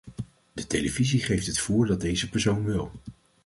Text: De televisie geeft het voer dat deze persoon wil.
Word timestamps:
De 0.53 0.67
televisie 0.67 1.21
geeft 1.23 1.47
het 1.47 1.59
voer 1.59 1.85
dat 1.87 2.01
deze 2.01 2.29
persoon 2.29 2.63
wil. 2.65 2.91